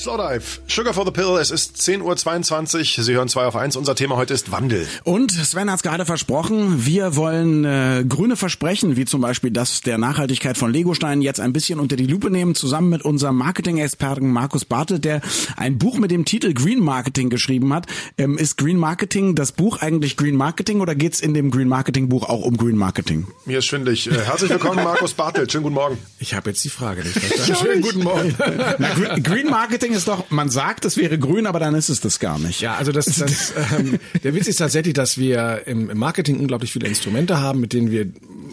Slowdive, 0.00 0.60
Sugar 0.68 0.94
for 0.94 1.04
the 1.04 1.10
Pill, 1.10 1.38
es 1.40 1.50
ist 1.50 1.76
10.22 1.76 2.98
Uhr, 2.98 3.04
Sie 3.04 3.14
hören 3.14 3.26
2 3.28 3.46
auf 3.46 3.56
1, 3.56 3.74
unser 3.74 3.96
Thema 3.96 4.14
heute 4.14 4.32
ist 4.32 4.52
Wandel. 4.52 4.86
Und 5.02 5.32
Sven 5.32 5.68
hat 5.68 5.78
es 5.78 5.82
gerade 5.82 6.04
versprochen, 6.06 6.86
wir 6.86 7.16
wollen 7.16 7.64
äh, 7.64 8.04
grüne 8.08 8.36
Versprechen, 8.36 8.94
wie 8.96 9.06
zum 9.06 9.22
Beispiel 9.22 9.50
das 9.50 9.80
der 9.80 9.98
Nachhaltigkeit 9.98 10.56
von 10.56 10.72
Legosteinen, 10.72 11.20
jetzt 11.20 11.40
ein 11.40 11.52
bisschen 11.52 11.80
unter 11.80 11.96
die 11.96 12.06
Lupe 12.06 12.30
nehmen, 12.30 12.54
zusammen 12.54 12.90
mit 12.90 13.02
unserem 13.04 13.34
Marketing-Experten 13.38 14.30
Markus 14.30 14.64
Bartel, 14.64 15.00
der 15.00 15.20
ein 15.56 15.78
Buch 15.78 15.98
mit 15.98 16.12
dem 16.12 16.24
Titel 16.24 16.54
Green 16.54 16.78
Marketing 16.78 17.28
geschrieben 17.28 17.74
hat. 17.74 17.86
Ähm, 18.18 18.38
ist 18.38 18.56
Green 18.56 18.76
Marketing 18.78 19.34
das 19.34 19.50
Buch 19.50 19.78
eigentlich 19.78 20.16
Green 20.16 20.36
Marketing 20.36 20.80
oder 20.80 20.94
geht's 20.94 21.20
in 21.20 21.34
dem 21.34 21.50
Green 21.50 21.66
Marketing 21.66 22.08
Buch 22.08 22.28
auch 22.28 22.42
um 22.42 22.56
Green 22.56 22.76
Marketing? 22.76 23.26
Mir 23.46 23.58
ist 23.58 23.66
schwindlig. 23.66 24.06
Äh, 24.06 24.12
herzlich 24.12 24.50
willkommen, 24.50 24.84
Markus 24.84 25.14
Bartel, 25.14 25.50
schönen 25.50 25.64
guten 25.64 25.74
Morgen. 25.74 25.98
Ich 26.20 26.34
habe 26.34 26.50
jetzt 26.50 26.62
die 26.62 26.70
Frage 26.70 27.02
nicht 27.02 27.18
verstanden. 27.18 27.64
Schönen 27.64 27.82
guten 27.82 28.04
Morgen. 28.04 28.34
Na, 28.78 29.18
Green 29.18 29.50
Marketing 29.50 29.87
Marketing 29.88 29.96
ist 29.96 30.08
doch, 30.08 30.30
man 30.30 30.50
sagt, 30.50 30.84
es 30.84 30.96
wäre 30.96 31.18
grün, 31.18 31.46
aber 31.46 31.58
dann 31.58 31.74
ist 31.74 31.88
es 31.88 32.00
das 32.00 32.18
gar 32.18 32.38
nicht. 32.38 32.60
Ja, 32.60 32.76
also 32.76 32.92
das, 32.92 33.06
das 33.06 33.54
ähm, 33.78 33.98
der 34.22 34.34
Witz 34.34 34.46
ist 34.46 34.56
tatsächlich, 34.56 34.92
dass 34.92 35.16
wir 35.16 35.62
im, 35.66 35.88
im 35.88 35.98
Marketing 35.98 36.38
unglaublich 36.40 36.72
viele 36.72 36.86
Instrumente 36.86 37.40
haben, 37.40 37.60
mit 37.60 37.72
denen 37.72 37.90
wir 37.90 38.06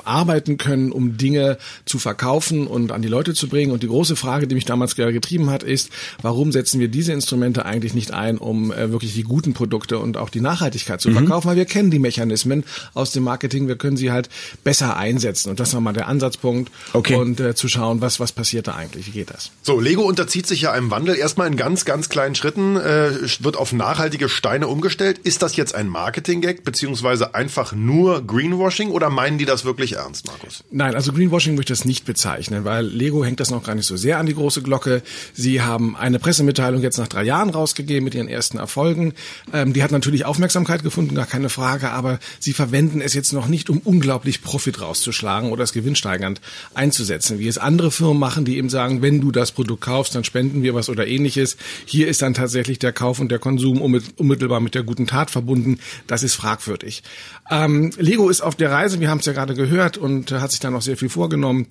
arbeiten 0.04 0.58
können, 0.58 0.91
um 0.91 1.17
Dinge 1.17 1.58
zu 1.85 1.99
verkaufen 1.99 2.67
und 2.67 2.91
an 2.91 3.02
die 3.02 3.08
Leute 3.08 3.34
zu 3.34 3.48
bringen. 3.48 3.72
Und 3.72 3.84
die 3.84 3.88
große 3.88 4.16
Frage, 4.16 4.48
die 4.48 4.55
mich 4.55 4.66
damals 4.66 4.95
getrieben 4.95 5.49
hat, 5.49 5.63
ist, 5.63 5.90
warum 6.21 6.52
setzen 6.52 6.80
wir 6.80 6.88
diese 6.88 7.13
Instrumente 7.13 7.66
eigentlich 7.66 7.94
nicht 7.94 8.12
ein, 8.12 8.38
um 8.38 8.71
äh, 8.71 8.91
wirklich 8.91 9.13
die 9.13 9.23
guten 9.23 9.54
Produkte 9.54 9.99
und 9.99 10.18
auch 10.18 10.30
die 10.30 10.41
Nachhaltigkeit 10.41 11.02
zu 11.02 11.09
mhm. 11.09 11.16
verkaufen? 11.16 11.48
Weil 11.48 11.58
wir 11.58 11.66
kennen 11.66 11.91
die 11.91 11.99
Mechanismen 11.99 12.63
aus 12.94 13.12
dem 13.12 13.23
Marketing, 13.23 13.68
wir 13.68 13.76
können 13.76 13.98
sie 13.98 14.12
halt 14.12 14.30
besser 14.63 14.98
einsetzen. 14.98 15.49
Und 15.49 15.59
das 15.59 15.73
war 15.73 15.81
mal 15.81 15.94
der 15.94 16.07
Ansatzpunkt. 16.07 16.71
Okay. 16.93 17.16
Und 17.16 17.40
äh, 17.40 17.55
zu 17.55 17.68
schauen, 17.68 18.02
was, 18.02 18.20
was 18.20 18.32
passiert 18.32 18.68
da 18.68 18.76
eigentlich, 18.76 19.07
wie 19.07 19.12
geht 19.12 19.30
das? 19.30 19.52
So, 19.62 19.80
Lego 19.80 20.04
unterzieht 20.04 20.48
sich 20.48 20.62
ja 20.62 20.71
einem 20.71 20.91
Wandel 20.91 21.16
erstmal 21.16 21.48
in 21.48 21.55
ganz, 21.55 21.85
ganz 21.85 22.09
kleinen 22.09 22.35
Schritten, 22.35 22.76
äh, 22.77 23.12
wird 23.40 23.57
auf 23.57 23.73
nachhaltige 23.73 24.29
Steine 24.29 24.68
umgestellt. 24.68 25.20
Ist 25.20 25.41
das 25.41 25.55
jetzt 25.55 25.76
ein 25.76 25.88
Marketing-Gag, 25.88 26.63
beziehungsweise 26.63 27.35
einfach 27.35 27.73
nur 27.73 28.26
Greenwashing 28.26 28.90
oder 28.90 29.10
meinen 29.10 29.38
die 29.38 29.46
das 29.46 29.66
wirklich 29.66 29.85
ernst, 29.94 30.28
Markus? 30.28 30.64
Nein, 30.72 30.96
also 30.96 31.14
Greenwashing 31.14 31.55
möchte 31.55 31.74
ich 31.74 31.80
das 31.80 31.86
nicht 31.86 32.05
bezeichnen, 32.05 32.66
weil 32.66 32.86
Lego 32.86 33.24
hängt 33.24 33.40
das 33.40 33.52
noch 33.52 33.64
gar 33.64 33.76
nicht 33.76 33.86
so 33.86 33.98
sehr 33.98 34.18
an 34.20 34.26
die 34.26 34.36
große 34.36 34.62
Glocke. 34.62 35.02
Sie 35.34 35.62
haben 35.62 35.96
eine 35.96 36.20
Pressemitteilung 36.20 36.82
jetzt 36.82 36.98
nach 36.98 37.08
drei 37.08 37.24
Jahren 37.24 37.50
rausgegeben 37.50 38.04
mit 38.04 38.16
ihren 38.16 38.28
ersten 38.28 38.58
Erfolgen. 38.58 39.13
Ähm, 39.54 39.74
die 39.74 39.84
hat 39.84 39.91
natürlich 39.91 40.26
Aufmerksamkeit 40.26 40.84
gefunden, 40.84 41.16
gar 41.16 41.26
keine 41.26 41.50
Frage, 41.50 41.91
aber 41.91 42.20
sie 42.40 42.54
verwenden 42.54 43.02
es 43.02 43.13
jetzt 43.13 43.34
noch 43.34 43.48
nicht, 43.48 43.70
um 43.70 43.80
unglaublich 43.80 44.41
Profit 44.41 44.82
rauszuschlagen 44.82 45.52
oder 45.52 45.63
es 45.63 45.74
gewinnsteigernd 45.74 46.41
einzusetzen, 46.74 47.40
wie 47.40 47.48
es 47.48 47.58
andere 47.58 47.91
Firmen 47.91 48.20
machen, 48.20 48.46
die 48.46 48.58
eben 48.58 48.70
sagen, 48.70 49.02
wenn 49.02 49.22
du 49.22 49.32
das 49.32 49.52
Produkt 49.52 49.82
kaufst, 49.82 50.16
dann 50.16 50.24
spenden 50.24 50.63
wir 50.63 50.74
was 50.74 50.90
oder 50.90 51.08
ähnliches. 51.08 51.58
Hier 51.86 52.08
ist 52.08 52.22
dann 52.22 52.34
tatsächlich 52.34 52.80
der 52.80 52.94
Kauf 52.94 53.20
und 53.20 53.30
der 53.30 53.40
Konsum 53.40 53.82
unmittelbar 53.82 54.60
mit 54.60 54.76
der 54.76 54.84
guten 54.84 55.08
Tat 55.08 55.32
verbunden. 55.32 55.80
Das 56.08 56.24
ist 56.24 56.36
fragwürdig. 56.36 57.04
Ähm, 57.50 57.91
Lego 57.98 58.30
ist 58.30 58.41
auf 58.41 58.56
der 58.56 58.72
Reise, 58.72 59.00
wir 59.00 59.10
haben 59.10 59.20
es 59.20 59.26
ja 59.26 59.34
gerade 59.34 59.54
gehört 59.54 59.74
und 59.98 60.31
hat 60.31 60.51
sich 60.51 60.59
da 60.59 60.70
noch 60.70 60.81
sehr 60.81 60.98
viel 60.98 61.09
vorgenommen. 61.09 61.68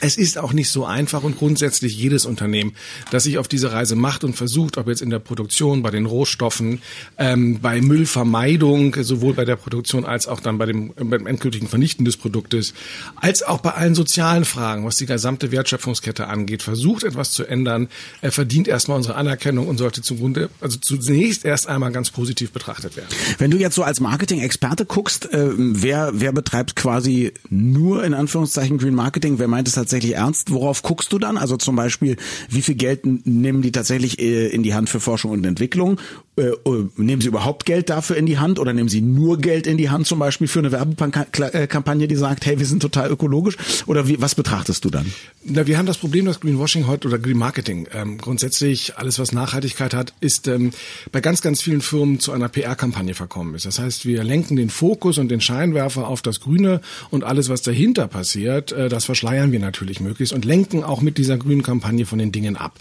Es 0.00 0.16
ist 0.16 0.38
auch 0.38 0.52
nicht 0.52 0.70
so 0.70 0.86
einfach 0.86 1.22
und 1.22 1.38
grundsätzlich 1.38 1.96
jedes 1.96 2.24
Unternehmen, 2.24 2.72
das 3.10 3.24
sich 3.24 3.36
auf 3.36 3.48
diese 3.48 3.72
Reise 3.72 3.96
macht 3.96 4.24
und 4.24 4.34
versucht, 4.34 4.78
ob 4.78 4.88
jetzt 4.88 5.02
in 5.02 5.10
der 5.10 5.18
Produktion, 5.18 5.82
bei 5.82 5.90
den 5.90 6.06
Rohstoffen, 6.06 6.80
ähm, 7.18 7.60
bei 7.60 7.82
Müllvermeidung, 7.82 8.96
sowohl 9.02 9.34
bei 9.34 9.44
der 9.44 9.56
Produktion 9.56 10.06
als 10.06 10.26
auch 10.26 10.40
dann 10.40 10.56
bei 10.56 10.66
dem 10.66 10.92
beim 10.96 11.26
endgültigen 11.26 11.68
Vernichten 11.68 12.04
des 12.04 12.16
Produktes, 12.16 12.72
als 13.16 13.42
auch 13.42 13.60
bei 13.60 13.72
allen 13.72 13.94
sozialen 13.94 14.46
Fragen, 14.46 14.86
was 14.86 14.96
die 14.96 15.06
gesamte 15.06 15.52
Wertschöpfungskette 15.52 16.28
angeht, 16.28 16.62
versucht 16.62 17.04
etwas 17.04 17.32
zu 17.32 17.44
ändern, 17.44 17.88
er 18.22 18.32
verdient 18.32 18.68
erstmal 18.68 18.96
unsere 18.96 19.16
Anerkennung 19.16 19.68
und 19.68 19.76
sollte 19.76 20.00
zugrunde, 20.00 20.48
also 20.60 20.78
zunächst 20.78 21.44
erst 21.44 21.68
einmal 21.68 21.92
ganz 21.92 22.10
positiv 22.10 22.52
betrachtet 22.52 22.96
werden. 22.96 23.08
Wenn 23.38 23.50
du 23.50 23.58
jetzt 23.58 23.74
so 23.74 23.82
als 23.82 24.00
Marketing-Experte 24.00 24.86
guckst, 24.86 25.32
äh, 25.32 25.50
wer, 25.56 26.12
wer 26.14 26.32
betreibt 26.32 26.74
quasi 26.74 27.32
nur 27.50 28.02
in 28.04 28.14
Anführungszeichen 28.14 28.78
Green 28.78 28.94
Marketing, 28.94 29.38
wer 29.38 29.48
meint 29.48 29.68
es 29.68 29.74
tatsächlich 29.74 29.89
ernst? 30.12 30.52
Worauf 30.52 30.82
guckst 30.82 31.12
du 31.12 31.18
dann? 31.18 31.36
Also 31.36 31.56
zum 31.56 31.76
Beispiel, 31.76 32.16
wie 32.48 32.62
viel 32.62 32.74
Geld 32.74 33.04
nehmen 33.04 33.62
die 33.62 33.72
tatsächlich 33.72 34.18
äh, 34.20 34.48
in 34.48 34.62
die 34.62 34.74
Hand 34.74 34.88
für 34.88 35.00
Forschung 35.00 35.32
und 35.32 35.44
Entwicklung? 35.44 36.00
Äh, 36.40 36.52
äh, 36.70 36.88
nehmen 36.96 37.20
sie 37.20 37.28
überhaupt 37.28 37.66
Geld 37.66 37.90
dafür 37.90 38.16
in 38.16 38.24
die 38.24 38.38
Hand 38.38 38.58
oder 38.58 38.72
nehmen 38.72 38.88
sie 38.88 39.02
nur 39.02 39.38
Geld 39.38 39.66
in 39.66 39.76
die 39.76 39.90
Hand 39.90 40.06
zum 40.06 40.18
Beispiel 40.18 40.48
für 40.48 40.60
eine 40.60 40.72
Werbekampagne, 40.72 42.08
die 42.08 42.16
sagt, 42.16 42.46
hey, 42.46 42.58
wir 42.58 42.64
sind 42.64 42.80
total 42.80 43.10
ökologisch? 43.10 43.56
Oder 43.86 44.08
wie, 44.08 44.20
was 44.22 44.34
betrachtest 44.34 44.84
du 44.84 44.90
dann? 44.90 45.12
Na, 45.44 45.66
wir 45.66 45.76
haben 45.76 45.86
das 45.86 45.98
Problem, 45.98 46.24
dass 46.24 46.40
Greenwashing 46.40 46.86
heute 46.86 47.08
oder 47.08 47.18
Green 47.18 47.36
Marketing 47.36 47.88
ähm, 47.92 48.16
grundsätzlich 48.16 48.96
alles, 48.96 49.18
was 49.18 49.32
Nachhaltigkeit 49.32 49.92
hat, 49.92 50.14
ist 50.20 50.48
ähm, 50.48 50.70
bei 51.12 51.20
ganz, 51.20 51.42
ganz 51.42 51.60
vielen 51.60 51.82
Firmen 51.82 52.20
zu 52.20 52.32
einer 52.32 52.48
PR-Kampagne 52.48 53.14
verkommen 53.14 53.54
ist. 53.54 53.66
Das 53.66 53.78
heißt, 53.78 54.06
wir 54.06 54.24
lenken 54.24 54.56
den 54.56 54.70
Fokus 54.70 55.18
und 55.18 55.28
den 55.28 55.42
Scheinwerfer 55.42 56.08
auf 56.08 56.22
das 56.22 56.40
Grüne 56.40 56.80
und 57.10 57.24
alles, 57.24 57.50
was 57.50 57.60
dahinter 57.60 58.08
passiert, 58.08 58.72
äh, 58.72 58.88
das 58.88 59.04
verschleiern 59.04 59.52
wir 59.52 59.60
natürlich 59.60 60.00
möglichst 60.00 60.32
und 60.32 60.46
lenken 60.46 60.84
auch 60.84 61.02
mit 61.02 61.18
dieser 61.18 61.36
grünen 61.36 61.62
Kampagne 61.62 62.06
von 62.06 62.18
den 62.18 62.32
Dingen 62.32 62.56
ab. 62.56 62.78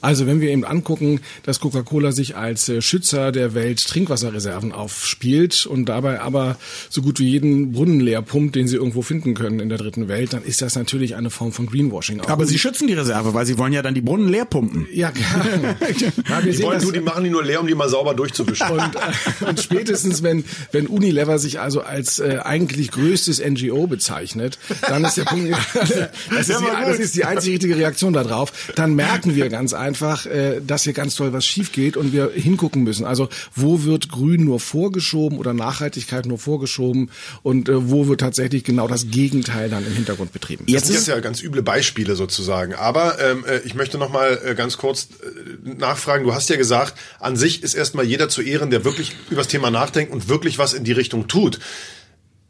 Also 0.00 0.26
wenn 0.26 0.40
wir 0.40 0.50
eben 0.50 0.64
angucken, 0.64 1.20
dass 1.42 1.60
Coca-Cola 1.60 2.12
sich 2.12 2.36
als 2.36 2.68
äh, 2.70 2.80
Schützer 3.02 3.32
der 3.32 3.54
Welt 3.54 3.84
Trinkwasserreserven 3.84 4.70
aufspielt 4.70 5.66
und 5.66 5.86
dabei 5.86 6.20
aber 6.20 6.56
so 6.88 7.02
gut 7.02 7.18
wie 7.18 7.28
jeden 7.28 7.72
Brunnen 7.72 7.98
leer 7.98 8.22
pumpt, 8.22 8.54
den 8.54 8.68
sie 8.68 8.76
irgendwo 8.76 9.02
finden 9.02 9.34
können 9.34 9.58
in 9.58 9.68
der 9.68 9.78
dritten 9.78 10.06
Welt, 10.06 10.32
dann 10.32 10.44
ist 10.44 10.62
das 10.62 10.76
natürlich 10.76 11.16
eine 11.16 11.30
Form 11.30 11.52
von 11.52 11.66
Greenwashing. 11.66 12.20
Auch 12.20 12.28
aber 12.28 12.46
sie 12.46 12.58
schützen 12.58 12.86
die 12.86 12.94
Reserve, 12.94 13.34
weil 13.34 13.44
sie 13.44 13.58
wollen 13.58 13.72
ja 13.72 13.82
dann 13.82 13.94
die 13.94 14.00
Brunnen 14.00 14.28
leer 14.28 14.44
pumpen. 14.44 14.86
Ja, 14.92 15.10
klar. 15.12 15.44
ja, 16.28 16.44
wir 16.44 16.52
die, 16.52 16.62
wollen, 16.62 16.80
du, 16.80 16.92
die 16.92 17.00
machen 17.00 17.24
die 17.24 17.30
nur 17.30 17.42
leer, 17.42 17.60
um 17.60 17.66
die 17.66 17.74
mal 17.74 17.88
sauber 17.88 18.14
durchzuwischen. 18.14 18.68
Und, 18.70 18.94
äh, 18.94 19.44
und 19.48 19.60
spätestens, 19.60 20.22
wenn, 20.22 20.44
wenn 20.70 20.86
Unilever 20.86 21.40
sich 21.40 21.58
also 21.58 21.80
als 21.80 22.20
äh, 22.20 22.38
eigentlich 22.44 22.92
größtes 22.92 23.42
NGO 23.44 23.88
bezeichnet, 23.88 24.58
dann 24.82 25.04
ist 25.04 25.16
der 25.16 25.24
Punkt, 25.24 25.50
das 25.74 25.90
ist, 26.48 26.60
die, 26.60 26.86
das 26.86 26.98
ist 26.98 27.16
die 27.16 27.24
einzige 27.24 27.54
richtige 27.54 27.76
Reaktion 27.76 28.12
darauf. 28.12 28.52
Dann 28.76 28.94
merken 28.94 29.34
wir 29.34 29.48
ganz 29.48 29.74
einfach, 29.74 30.26
äh, 30.26 30.60
dass 30.64 30.84
hier 30.84 30.92
ganz 30.92 31.16
toll 31.16 31.32
was 31.32 31.44
schief 31.44 31.72
geht 31.72 31.96
und 31.96 32.12
wir 32.12 32.30
hingucken 32.32 32.81
müssen. 32.84 33.04
Also 33.04 33.28
wo 33.54 33.84
wird 33.84 34.08
Grün 34.08 34.44
nur 34.44 34.60
vorgeschoben 34.60 35.38
oder 35.38 35.54
Nachhaltigkeit 35.54 36.26
nur 36.26 36.38
vorgeschoben 36.38 37.10
und 37.42 37.68
äh, 37.68 37.90
wo 37.90 38.08
wird 38.08 38.20
tatsächlich 38.20 38.64
genau 38.64 38.88
das 38.88 39.08
Gegenteil 39.08 39.68
dann 39.70 39.86
im 39.86 39.92
Hintergrund 39.92 40.32
betrieben. 40.32 40.64
Jetzt 40.66 40.82
das 40.82 40.88
sind 40.88 40.96
jetzt 40.96 41.08
ja 41.08 41.20
ganz 41.20 41.42
üble 41.42 41.62
Beispiele 41.62 42.16
sozusagen. 42.16 42.74
Aber 42.74 43.18
ähm, 43.20 43.44
äh, 43.46 43.60
ich 43.60 43.74
möchte 43.74 43.98
noch 43.98 44.10
mal 44.10 44.40
äh, 44.44 44.54
ganz 44.54 44.76
kurz 44.76 45.08
äh, 45.22 45.74
nachfragen. 45.74 46.24
Du 46.24 46.34
hast 46.34 46.48
ja 46.50 46.56
gesagt, 46.56 46.94
an 47.20 47.36
sich 47.36 47.62
ist 47.62 47.74
erstmal 47.74 48.04
jeder 48.04 48.28
zu 48.28 48.42
Ehren, 48.42 48.70
der 48.70 48.84
wirklich 48.84 49.16
über 49.30 49.40
das 49.40 49.48
Thema 49.48 49.70
nachdenkt 49.70 50.12
und 50.12 50.28
wirklich 50.28 50.58
was 50.58 50.74
in 50.74 50.84
die 50.84 50.92
Richtung 50.92 51.28
tut 51.28 51.58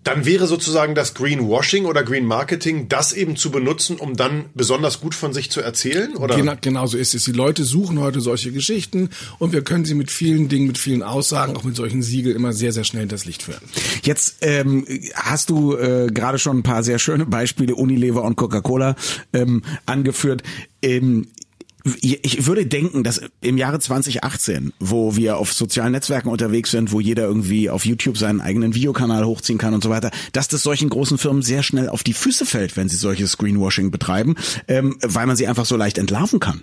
dann 0.04 0.24
wäre 0.24 0.46
sozusagen 0.46 0.94
das 0.94 1.14
Greenwashing 1.14 1.84
oder 1.84 2.02
Green 2.02 2.26
Marketing, 2.26 2.88
das 2.88 3.12
eben 3.12 3.36
zu 3.36 3.50
benutzen, 3.50 3.96
um 3.96 4.16
dann 4.16 4.46
besonders 4.54 5.00
gut 5.00 5.14
von 5.14 5.32
sich 5.32 5.50
zu 5.50 5.60
erzählen, 5.60 6.16
oder? 6.16 6.36
Genau, 6.36 6.54
genau 6.60 6.86
so 6.86 6.98
ist 6.98 7.14
es. 7.14 7.24
Die 7.24 7.32
Leute 7.32 7.64
suchen 7.64 8.00
heute 8.00 8.20
solche 8.20 8.50
Geschichten 8.52 9.10
und 9.38 9.52
wir 9.52 9.62
können 9.62 9.84
sie 9.84 9.94
mit 9.94 10.10
vielen 10.10 10.48
Dingen, 10.48 10.66
mit 10.66 10.78
vielen 10.78 11.02
Aussagen, 11.02 11.56
auch 11.56 11.64
mit 11.64 11.76
solchen 11.76 12.02
Siegeln 12.02 12.34
immer 12.34 12.52
sehr, 12.52 12.72
sehr 12.72 12.84
schnell 12.84 13.04
in 13.04 13.08
das 13.08 13.24
Licht 13.24 13.42
führen. 13.42 13.62
Jetzt 14.02 14.38
ähm, 14.40 14.86
hast 15.14 15.50
du 15.50 15.76
äh, 15.76 16.08
gerade 16.12 16.38
schon 16.38 16.58
ein 16.58 16.62
paar 16.62 16.82
sehr 16.82 16.98
schöne 16.98 17.26
Beispiele, 17.26 17.74
Unilever 17.74 18.24
und 18.24 18.36
Coca-Cola, 18.36 18.96
ähm, 19.32 19.62
angeführt. 19.86 20.42
Ähm, 20.82 21.28
ich 22.00 22.46
würde 22.46 22.66
denken, 22.66 23.02
dass 23.02 23.20
im 23.40 23.58
Jahre 23.58 23.78
2018, 23.80 24.72
wo 24.78 25.16
wir 25.16 25.36
auf 25.36 25.52
sozialen 25.52 25.92
Netzwerken 25.92 26.28
unterwegs 26.28 26.70
sind, 26.70 26.92
wo 26.92 27.00
jeder 27.00 27.24
irgendwie 27.24 27.70
auf 27.70 27.84
YouTube 27.84 28.16
seinen 28.16 28.40
eigenen 28.40 28.74
Videokanal 28.74 29.24
hochziehen 29.24 29.58
kann 29.58 29.74
und 29.74 29.82
so 29.82 29.90
weiter, 29.90 30.10
dass 30.32 30.48
das 30.48 30.62
solchen 30.62 30.88
großen 30.88 31.18
Firmen 31.18 31.42
sehr 31.42 31.62
schnell 31.62 31.88
auf 31.88 32.02
die 32.02 32.12
Füße 32.12 32.46
fällt, 32.46 32.76
wenn 32.76 32.88
sie 32.88 32.96
solches 32.96 33.32
Screenwashing 33.32 33.90
betreiben, 33.90 34.36
ähm, 34.68 34.96
weil 35.02 35.26
man 35.26 35.36
sie 35.36 35.46
einfach 35.46 35.66
so 35.66 35.76
leicht 35.76 35.98
entlarven 35.98 36.40
kann. 36.40 36.62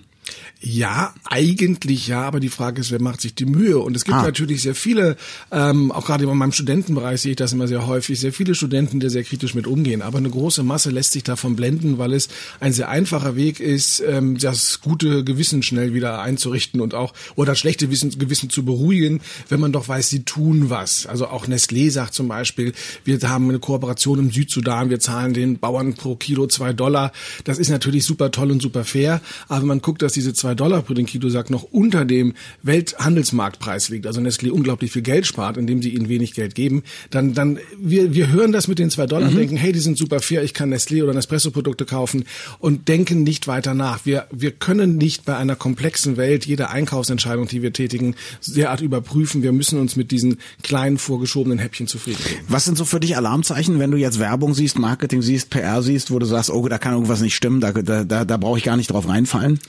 Ja, 0.61 1.13
eigentlich 1.23 2.07
ja, 2.07 2.23
aber 2.23 2.41
die 2.41 2.49
Frage 2.49 2.81
ist, 2.81 2.91
wer 2.91 3.01
macht 3.01 3.21
sich 3.21 3.33
die 3.33 3.45
Mühe? 3.45 3.79
Und 3.79 3.95
es 3.95 4.03
gibt 4.03 4.17
ah. 4.17 4.23
natürlich 4.23 4.61
sehr 4.61 4.75
viele, 4.75 5.15
ähm, 5.51 5.91
auch 5.91 6.05
gerade 6.05 6.25
in 6.25 6.37
meinem 6.37 6.51
Studentenbereich 6.51 7.21
sehe 7.21 7.31
ich 7.31 7.37
das 7.37 7.53
immer 7.53 7.67
sehr 7.67 7.87
häufig, 7.87 8.19
sehr 8.19 8.33
viele 8.33 8.55
Studenten, 8.55 8.99
die 8.99 9.09
sehr 9.09 9.23
kritisch 9.23 9.55
mit 9.55 9.67
umgehen. 9.67 10.01
Aber 10.01 10.17
eine 10.17 10.29
große 10.29 10.63
Masse 10.63 10.89
lässt 10.89 11.13
sich 11.13 11.23
davon 11.23 11.55
blenden, 11.55 11.97
weil 11.97 12.11
es 12.11 12.27
ein 12.59 12.73
sehr 12.73 12.89
einfacher 12.89 13.37
Weg 13.37 13.61
ist, 13.61 14.03
ähm, 14.05 14.37
das 14.37 14.81
gute 14.81 15.23
Gewissen 15.23 15.63
schnell 15.63 15.93
wieder 15.93 16.21
einzurichten 16.21 16.81
und 16.81 16.93
auch 16.93 17.13
oder 17.35 17.53
das 17.53 17.59
schlechte 17.59 17.89
Wissen, 17.89 18.17
Gewissen 18.19 18.49
zu 18.49 18.65
beruhigen, 18.65 19.21
wenn 19.47 19.61
man 19.61 19.71
doch 19.71 19.87
weiß, 19.87 20.09
sie 20.09 20.23
tun 20.23 20.69
was. 20.69 21.05
Also 21.05 21.27
auch 21.27 21.47
Nestlé 21.47 21.89
sagt 21.89 22.13
zum 22.13 22.27
Beispiel, 22.27 22.73
wir 23.05 23.19
haben 23.21 23.49
eine 23.49 23.59
Kooperation 23.59 24.19
im 24.19 24.31
Südsudan, 24.31 24.89
wir 24.89 24.99
zahlen 24.99 25.33
den 25.33 25.57
Bauern 25.59 25.93
pro 25.93 26.15
Kilo 26.15 26.47
zwei 26.47 26.73
Dollar. 26.73 27.13
Das 27.45 27.59
ist 27.59 27.69
natürlich 27.69 28.03
super 28.03 28.31
toll 28.31 28.51
und 28.51 28.61
super 28.61 28.83
fair, 28.83 29.21
aber 29.47 29.61
wenn 29.61 29.67
man 29.67 29.81
guckt, 29.81 30.01
dass 30.01 30.13
diese 30.19 30.33
zwei 30.33 30.53
Dollar 30.53 30.81
pro 30.81 30.93
den 30.93 31.05
Kilo-Sack 31.05 31.49
noch 31.49 31.63
unter 31.63 32.03
dem 32.03 32.33
Welthandelsmarktpreis 32.61 33.87
liegt, 33.87 34.05
also 34.05 34.19
Nestlé 34.19 34.51
unglaublich 34.51 34.91
viel 34.91 35.01
Geld 35.01 35.25
spart, 35.25 35.55
indem 35.55 35.81
sie 35.81 35.89
ihnen 35.95 36.09
wenig 36.09 36.33
Geld 36.33 36.55
geben, 36.55 36.83
dann, 37.09 37.33
dann 37.33 37.57
wir, 37.79 38.13
wir 38.13 38.29
hören 38.29 38.51
das 38.51 38.67
mit 38.67 38.79
den 38.79 38.89
zwei 38.89 39.05
Dollar, 39.05 39.31
mhm. 39.31 39.37
denken, 39.37 39.55
hey, 39.55 39.71
die 39.71 39.79
sind 39.79 39.97
super 39.97 40.19
fair, 40.19 40.43
ich 40.43 40.53
kann 40.53 40.73
Nestlé 40.73 41.03
oder 41.03 41.13
Nespresso-Produkte 41.13 41.85
kaufen 41.85 42.25
und 42.59 42.89
denken 42.89 43.23
nicht 43.23 43.47
weiter 43.47 43.73
nach. 43.73 44.05
Wir, 44.05 44.27
wir 44.29 44.51
können 44.51 44.97
nicht 44.97 45.23
bei 45.23 45.37
einer 45.37 45.55
komplexen 45.55 46.17
Welt 46.17 46.45
jede 46.45 46.69
Einkaufsentscheidung, 46.69 47.47
die 47.47 47.61
wir 47.61 47.71
tätigen, 47.71 48.15
derart 48.45 48.81
überprüfen. 48.81 49.41
Wir 49.41 49.53
müssen 49.53 49.79
uns 49.79 49.95
mit 49.95 50.11
diesen 50.11 50.39
kleinen 50.63 50.97
vorgeschobenen 50.97 51.59
Häppchen 51.59 51.87
zufrieden 51.87 52.19
geben. 52.27 52.41
Was 52.49 52.65
sind 52.65 52.77
so 52.77 52.83
für 52.83 52.99
dich 52.99 53.15
Alarmzeichen, 53.15 53.79
wenn 53.79 53.91
du 53.91 53.97
jetzt 53.97 54.19
Werbung 54.19 54.53
siehst, 54.53 54.77
Marketing 54.77 55.21
siehst, 55.21 55.49
PR 55.49 55.81
siehst, 55.81 56.11
wo 56.11 56.19
du 56.19 56.25
sagst, 56.25 56.49
oh, 56.49 56.67
da 56.67 56.77
kann 56.77 56.93
irgendwas 56.93 57.21
nicht 57.21 57.35
stimmen, 57.35 57.61
da, 57.61 57.71
da, 57.71 58.03
da, 58.03 58.25
da 58.25 58.37
brauche 58.37 58.57
ich 58.57 58.65
gar 58.65 58.75
nicht 58.75 58.91
drauf 58.91 59.07
reinfallen? 59.07 59.59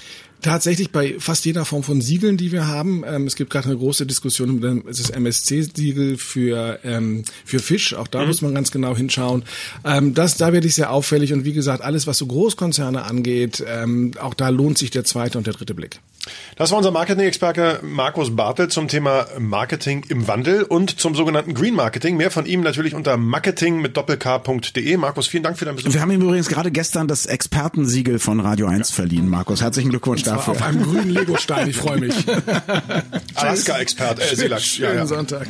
Tatsächlich 0.43 0.91
bei 0.91 1.17
fast 1.19 1.45
jeder 1.45 1.65
Form 1.65 1.83
von 1.83 2.01
Siegeln, 2.01 2.37
die 2.37 2.53
wir 2.53 2.67
haben. 2.67 3.05
Ähm, 3.07 3.27
es 3.27 3.37
gibt 3.37 3.51
gerade 3.51 3.67
eine 3.67 3.77
große 3.77 4.07
Diskussion 4.07 4.57
über 4.57 4.75
das 4.87 5.11
MSC-Siegel 5.11 6.17
für 6.17 6.81
ähm, 6.85 7.25
für 7.45 7.59
Fisch. 7.59 7.95
Auch 7.95 8.09
da 8.09 8.23
mhm. 8.23 8.29
muss 8.29 8.43
man 8.43 8.55
ganz 8.55 8.71
genau 8.71 8.97
hinschauen. 8.97 9.45
Ähm, 9.85 10.15
das 10.15 10.37
da 10.37 10.53
werde 10.53 10.67
ich 10.67 10.75
sehr 10.75 10.91
auffällig 10.91 11.33
und 11.33 11.45
wie 11.45 11.53
gesagt 11.53 11.83
alles, 11.83 12.07
was 12.07 12.19
so 12.19 12.27
Großkonzerne 12.27 13.03
angeht, 13.03 13.65
ähm, 13.67 14.13
auch 14.21 14.35
da 14.35 14.49
lohnt 14.49 14.79
sich 14.79 14.91
der 14.91 15.05
zweite 15.05 15.39
und 15.39 15.47
der 15.47 15.55
dritte 15.55 15.75
Blick. 15.75 16.01
Das 16.57 16.71
war 16.71 16.79
unser 16.79 16.91
Marketing-Experte 16.91 17.81
Markus 17.83 18.37
Bartel 18.37 18.69
zum 18.69 18.89
Thema 18.89 19.27
Marketing 19.39 20.05
im 20.09 20.29
Wandel 20.29 20.63
und 20.65 21.01
zum 21.01 21.15
sogenannten 21.15 21.55
Green 21.55 21.75
Marketing. 21.75 22.17
Mehr 22.19 22.31
von 22.31 22.45
ihm 22.45 22.61
natürlich 22.61 22.95
unter 22.95 23.17
marketing 23.17 23.81
mit 23.81 23.97
doppelk.de. 23.97 24.97
Markus, 24.99 25.27
vielen 25.27 25.43
Dank 25.43 25.59
für 25.59 25.65
deinen 25.65 25.77
Besuch. 25.77 25.95
Wir 25.95 26.03
haben 26.03 26.11
ihm 26.11 26.21
übrigens 26.21 26.49
gerade 26.49 26.71
gestern 26.71 27.09
das 27.09 27.25
Expertensiegel 27.25 28.19
von 28.19 28.41
Radio 28.41 28.67
1 28.67 28.91
ja. 28.91 28.95
verliehen. 28.95 29.29
Markus, 29.29 29.63
herzlichen 29.63 29.89
Glückwunsch 29.91 30.23
dafür. 30.31 30.53
Auf 30.53 30.63
einem 30.63 30.83
grünen 30.83 31.11
Lego-Stein, 31.11 31.69
ich 31.69 31.77
freue 31.77 32.01
mich. 32.01 32.15
Alaska-Expert, 33.35 34.19
äh, 34.21 34.37
Schönen 34.59 34.93
ja, 34.93 34.95
ja. 34.95 35.07
Sonntag. 35.07 35.47